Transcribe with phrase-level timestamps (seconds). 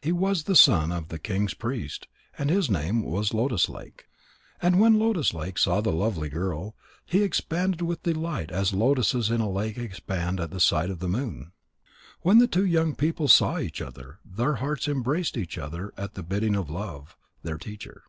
[0.00, 4.08] He was the son of the king's priest, and his name was Lotus lake.
[4.60, 6.74] And when Lotus lake saw the lovely girl,
[7.06, 11.06] he expanded with delight as lotuses in a lake expand at the sight of the
[11.08, 11.52] moon.
[12.22, 16.24] When the two young people saw each other, their hearts embraced each other at the
[16.24, 18.02] bidding of Love, their teacher.